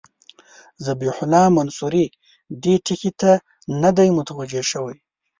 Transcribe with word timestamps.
ذبیح 0.85 1.15
الله 1.25 1.45
منصوري 1.57 2.05
دې 2.63 2.75
ټکي 2.85 3.11
ته 3.21 3.31
نه 3.81 3.89
دی 3.97 4.07
متوجه 4.17 4.63
شوی. 4.71 4.97